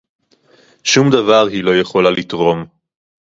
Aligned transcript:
שום 0.83 1.09
דבר 1.09 1.47
היא 1.51 1.63
לא 1.63 1.75
יכולה 1.77 2.11
לתרום 2.11 2.65